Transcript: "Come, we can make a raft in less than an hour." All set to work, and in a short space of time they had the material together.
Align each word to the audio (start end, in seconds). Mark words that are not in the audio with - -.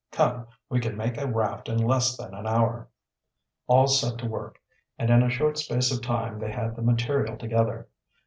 "Come, 0.11 0.47
we 0.67 0.79
can 0.79 0.97
make 0.97 1.19
a 1.19 1.27
raft 1.27 1.69
in 1.69 1.77
less 1.77 2.17
than 2.17 2.33
an 2.33 2.47
hour." 2.47 2.87
All 3.67 3.85
set 3.85 4.17
to 4.17 4.25
work, 4.25 4.57
and 4.97 5.11
in 5.11 5.21
a 5.21 5.29
short 5.29 5.59
space 5.59 5.91
of 5.95 6.01
time 6.01 6.39
they 6.39 6.51
had 6.51 6.75
the 6.75 6.81
material 6.81 7.37
together. 7.37 7.87